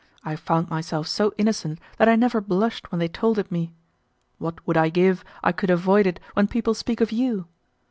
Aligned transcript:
I 0.25 0.35
found 0.35 0.67
myself 0.67 1.07
so 1.07 1.31
innocent 1.37 1.77
that 1.99 2.09
I 2.09 2.15
never 2.15 2.41
blushed 2.41 2.91
when 2.91 2.97
they 2.97 3.07
told 3.07 3.37
it 3.37 3.51
me. 3.51 3.75
What 4.39 4.65
would 4.65 4.75
I 4.75 4.89
give 4.89 5.23
I 5.43 5.51
could 5.51 5.69
avoid 5.69 6.07
it 6.07 6.19
when 6.33 6.47
people 6.47 6.73
speak 6.73 7.01
of 7.01 7.11
you? 7.11 7.45